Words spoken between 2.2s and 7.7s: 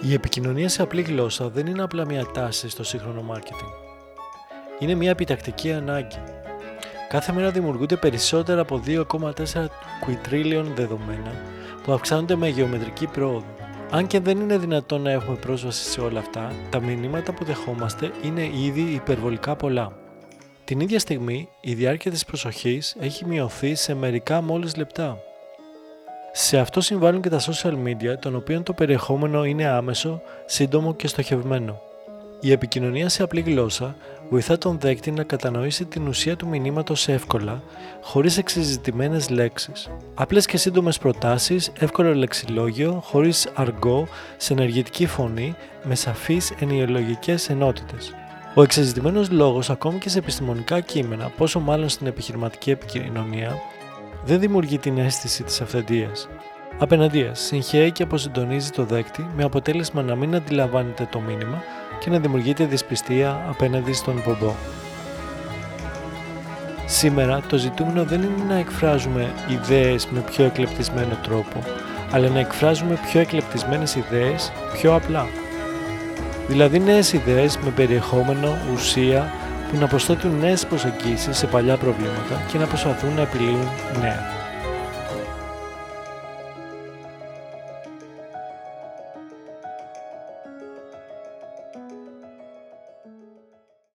τάση στο σύγχρονο marketing. Είναι μια επιτακτική ανάγκη. Κάθε μέρα